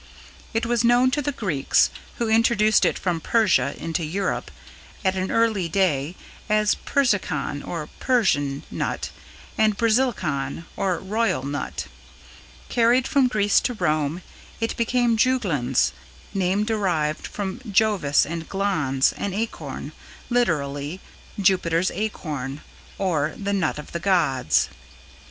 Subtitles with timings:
[0.51, 4.49] It was known to the Greeks, who introduced it from Persia into Europe
[5.05, 6.15] at an early day,
[6.49, 9.11] as "Persicon" or "Persian" nut
[9.59, 11.85] and "Basilicon" or "Royal" nut.
[12.67, 14.23] Carried from Greece to Rome,
[14.59, 15.91] it became "Juglans"
[16.33, 19.91] (name derived from Jovis and glans, an acorn;
[20.31, 20.99] literally
[21.39, 22.61] "Jupiter's Acorn",
[22.97, 24.67] or "the Nut of the Gods").